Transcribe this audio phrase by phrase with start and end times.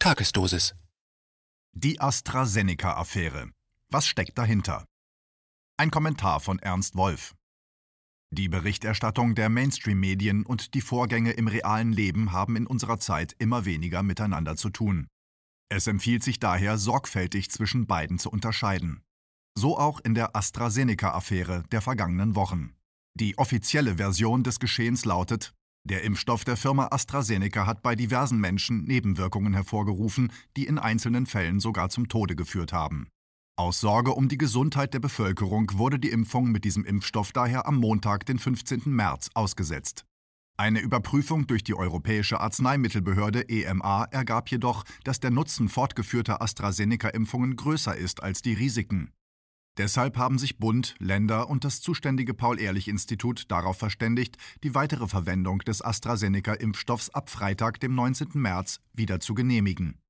[0.00, 0.76] Tagesdosis.
[1.72, 3.50] Die AstraZeneca-Affäre.
[3.90, 4.84] Was steckt dahinter?
[5.76, 7.34] Ein Kommentar von Ernst Wolf.
[8.30, 13.64] Die Berichterstattung der Mainstream-Medien und die Vorgänge im realen Leben haben in unserer Zeit immer
[13.64, 15.08] weniger miteinander zu tun.
[15.68, 19.02] Es empfiehlt sich daher, sorgfältig zwischen beiden zu unterscheiden.
[19.56, 22.72] So auch in der AstraZeneca-Affäre der vergangenen Wochen.
[23.14, 25.54] Die offizielle Version des Geschehens lautet,
[25.84, 31.60] der Impfstoff der Firma AstraZeneca hat bei diversen Menschen Nebenwirkungen hervorgerufen, die in einzelnen Fällen
[31.60, 33.08] sogar zum Tode geführt haben.
[33.56, 37.76] Aus Sorge um die Gesundheit der Bevölkerung wurde die Impfung mit diesem Impfstoff daher am
[37.76, 38.82] Montag, den 15.
[38.86, 40.04] März, ausgesetzt.
[40.56, 47.96] Eine Überprüfung durch die Europäische Arzneimittelbehörde EMA ergab jedoch, dass der Nutzen fortgeführter AstraZeneca-Impfungen größer
[47.96, 49.10] ist als die Risiken.
[49.78, 55.82] Deshalb haben sich Bund, Länder und das zuständige Paul-Ehrlich-Institut darauf verständigt, die weitere Verwendung des
[55.82, 58.30] AstraZeneca-Impfstoffs ab Freitag, dem 19.
[58.34, 60.00] März, wieder zu genehmigen.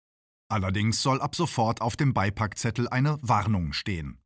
[0.50, 4.18] Allerdings soll ab sofort auf dem Beipackzettel eine Warnung stehen.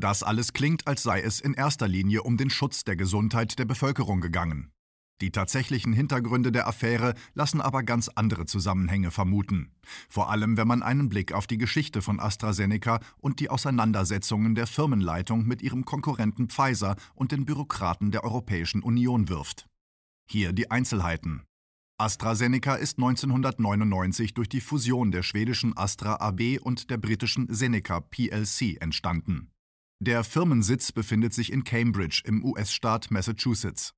[0.00, 3.66] Das alles klingt, als sei es in erster Linie um den Schutz der Gesundheit der
[3.66, 4.72] Bevölkerung gegangen.
[5.22, 9.70] Die tatsächlichen Hintergründe der Affäre lassen aber ganz andere Zusammenhänge vermuten.
[10.08, 14.66] Vor allem, wenn man einen Blick auf die Geschichte von AstraZeneca und die Auseinandersetzungen der
[14.66, 19.68] Firmenleitung mit ihrem Konkurrenten Pfizer und den Bürokraten der Europäischen Union wirft.
[20.28, 21.44] Hier die Einzelheiten.
[21.98, 28.76] AstraZeneca ist 1999 durch die Fusion der schwedischen Astra AB und der britischen Seneca plc
[28.80, 29.52] entstanden.
[30.00, 33.94] Der Firmensitz befindet sich in Cambridge im US-Staat Massachusetts.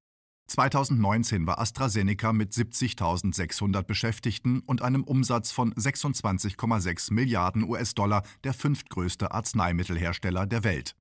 [0.47, 9.33] 2019 war AstraZeneca mit 70.600 Beschäftigten und einem Umsatz von 26,6 Milliarden US-Dollar der fünftgrößte
[9.33, 10.95] Arzneimittelhersteller der Welt.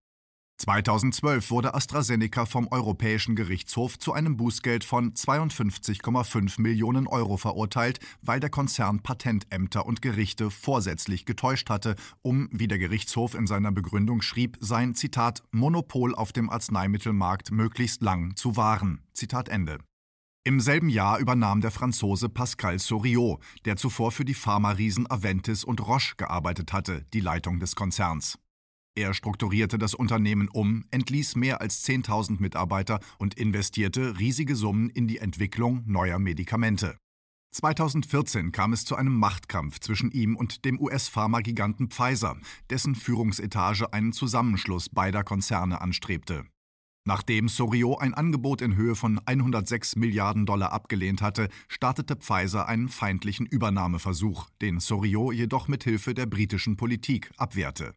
[0.57, 8.39] 2012 wurde AstraZeneca vom Europäischen Gerichtshof zu einem Bußgeld von 52,5 Millionen Euro verurteilt, weil
[8.39, 14.21] der Konzern Patentämter und Gerichte vorsätzlich getäuscht hatte, um, wie der Gerichtshof in seiner Begründung
[14.21, 19.01] schrieb, sein Zitat Monopol auf dem Arzneimittelmarkt möglichst lang zu wahren.
[19.13, 19.79] Zitat Ende.
[20.45, 25.85] Im selben Jahr übernahm der Franzose Pascal Soriot, der zuvor für die Pharma-Riesen Aventis und
[25.87, 28.37] Roche gearbeitet hatte, die Leitung des Konzerns.
[28.95, 35.07] Er strukturierte das Unternehmen um, entließ mehr als 10.000 Mitarbeiter und investierte riesige Summen in
[35.07, 36.97] die Entwicklung neuer Medikamente.
[37.53, 42.37] 2014 kam es zu einem Machtkampf zwischen ihm und dem US-Pharmagiganten Pfizer,
[42.69, 46.45] dessen Führungsetage einen Zusammenschluss beider Konzerne anstrebte.
[47.05, 52.89] Nachdem Soriot ein Angebot in Höhe von 106 Milliarden Dollar abgelehnt hatte, startete Pfizer einen
[52.89, 57.93] feindlichen Übernahmeversuch, den Soriot jedoch mit Hilfe der britischen Politik abwehrte.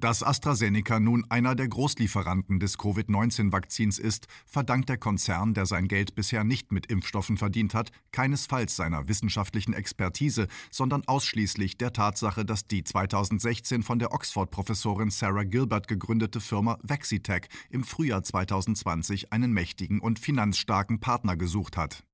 [0.00, 6.14] Dass AstraZeneca nun einer der Großlieferanten des Covid-19-Vakzins ist, verdankt der Konzern, der sein Geld
[6.14, 12.68] bisher nicht mit Impfstoffen verdient hat, keinesfalls seiner wissenschaftlichen Expertise, sondern ausschließlich der Tatsache, dass
[12.68, 19.98] die 2016 von der Oxford-Professorin Sarah Gilbert gegründete Firma Vaxitech im Frühjahr 2020 einen mächtigen
[19.98, 22.04] und finanzstarken Partner gesucht hat.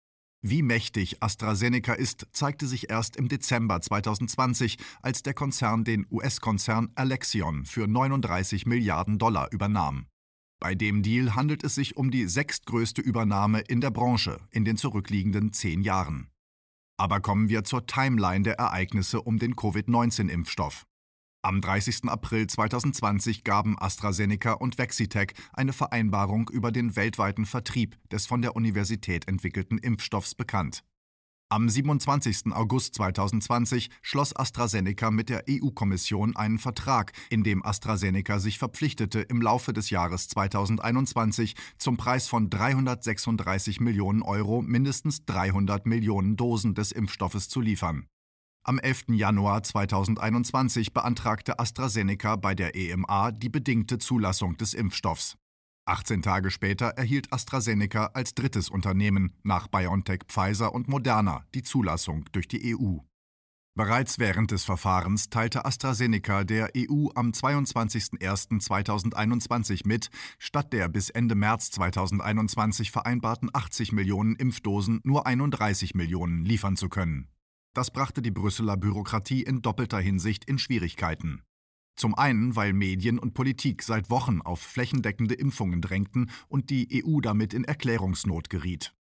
[0.47, 6.91] Wie mächtig AstraZeneca ist, zeigte sich erst im Dezember 2020, als der Konzern den US-Konzern
[6.97, 10.05] Alexion für 39 Milliarden Dollar übernahm.
[10.61, 14.77] Bei dem Deal handelt es sich um die sechstgrößte Übernahme in der Branche in den
[14.77, 16.29] zurückliegenden zehn Jahren.
[16.99, 20.85] Aber kommen wir zur Timeline der Ereignisse um den Covid-19-Impfstoff.
[21.45, 22.09] Am 30.
[22.09, 28.57] April 2020 gaben AstraZeneca und Vaxitech eine Vereinbarung über den weltweiten Vertrieb des von der
[28.57, 30.85] Universität entwickelten Impfstoffs bekannt.
[31.51, 32.51] Am 27.
[32.53, 39.43] August 2020 schloss AstraZeneca mit der EU-Kommission einen Vertrag, in dem AstraZeneca sich verpflichtete, im
[39.43, 46.91] Laufe des Jahres 2021 zum Preis von 336 Millionen Euro mindestens 300 Millionen Dosen des
[46.91, 48.07] Impfstoffes zu liefern.
[48.67, 49.09] Am 11.
[49.09, 55.37] Januar 2021 beantragte AstraZeneca bei der EMA die bedingte Zulassung des Impfstoffs.
[55.85, 62.25] 18 Tage später erhielt AstraZeneca als drittes Unternehmen nach BioNTech, Pfizer und Moderna die Zulassung
[62.33, 63.01] durch die EU.
[63.77, 70.09] Bereits während des Verfahrens teilte AstraZeneca der EU am 22.01.2021 mit,
[70.39, 76.89] statt der bis Ende März 2021 vereinbarten 80 Millionen Impfdosen nur 31 Millionen liefern zu
[76.89, 77.29] können.
[77.75, 81.43] Das brachte die Brüsseler Bürokratie in doppelter Hinsicht in Schwierigkeiten.
[81.97, 87.21] Zum einen, weil Medien und Politik seit Wochen auf flächendeckende Impfungen drängten und die EU
[87.21, 88.95] damit in Erklärungsnot geriet.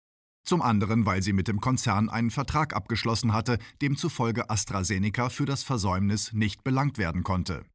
[0.43, 5.63] Zum anderen, weil sie mit dem Konzern einen Vertrag abgeschlossen hatte, demzufolge AstraZeneca für das
[5.63, 7.65] Versäumnis nicht belangt werden konnte.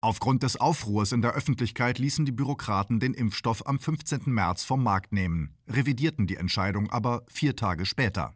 [0.00, 4.22] Aufgrund des Aufruhrs in der Öffentlichkeit ließen die Bürokraten den Impfstoff am 15.
[4.26, 8.34] März vom Markt nehmen, revidierten die Entscheidung aber vier Tage später.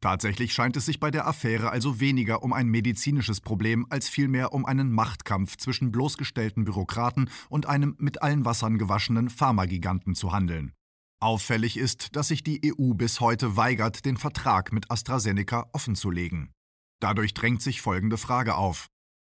[0.00, 4.52] Tatsächlich scheint es sich bei der Affäre also weniger um ein medizinisches Problem als vielmehr
[4.52, 10.72] um einen Machtkampf zwischen bloßgestellten Bürokraten und einem mit allen Wassern gewaschenen Pharmagiganten zu handeln.
[11.20, 16.52] Auffällig ist, dass sich die EU bis heute weigert, den Vertrag mit AstraZeneca offenzulegen.
[17.00, 18.86] Dadurch drängt sich folgende Frage auf.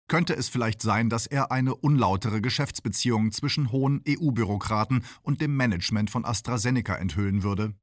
[0.08, 6.10] Könnte es vielleicht sein, dass er eine unlautere Geschäftsbeziehung zwischen hohen EU-Bürokraten und dem Management
[6.10, 7.74] von AstraZeneca enthüllen würde?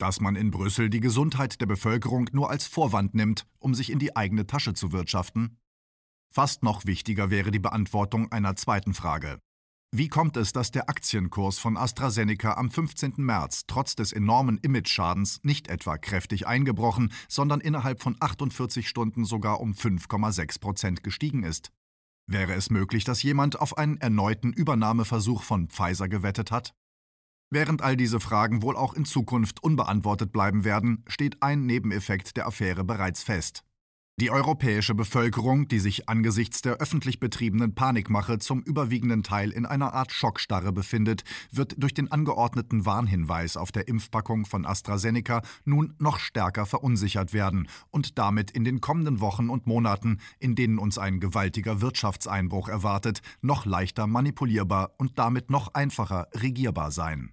[0.00, 3.98] Dass man in Brüssel die Gesundheit der Bevölkerung nur als Vorwand nimmt, um sich in
[3.98, 5.58] die eigene Tasche zu wirtschaften?
[6.32, 9.40] Fast noch wichtiger wäre die Beantwortung einer zweiten Frage.
[9.92, 13.14] Wie kommt es, dass der Aktienkurs von AstraZeneca am 15.
[13.16, 19.60] März trotz des enormen Image-Schadens nicht etwa kräftig eingebrochen, sondern innerhalb von 48 Stunden sogar
[19.60, 21.72] um 5,6 Prozent gestiegen ist?
[22.28, 26.72] Wäre es möglich, dass jemand auf einen erneuten Übernahmeversuch von Pfizer gewettet hat?
[27.52, 32.46] Während all diese Fragen wohl auch in Zukunft unbeantwortet bleiben werden, steht ein Nebeneffekt der
[32.46, 33.64] Affäre bereits fest.
[34.20, 39.94] Die europäische Bevölkerung, die sich angesichts der öffentlich betriebenen Panikmache zum überwiegenden Teil in einer
[39.94, 46.18] Art Schockstarre befindet, wird durch den angeordneten Warnhinweis auf der Impfpackung von AstraZeneca nun noch
[46.18, 51.18] stärker verunsichert werden und damit in den kommenden Wochen und Monaten, in denen uns ein
[51.18, 57.32] gewaltiger Wirtschaftseinbruch erwartet, noch leichter manipulierbar und damit noch einfacher regierbar sein.